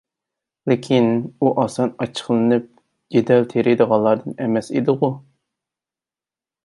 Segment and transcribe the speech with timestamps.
[0.69, 1.09] لېكىن،
[1.47, 2.65] ئۇ ئاسان ئاچچىقلىنىپ،
[3.17, 5.15] جېدەل تېرىيدىغانلاردىن ئەمەس ئىدىغۇ؟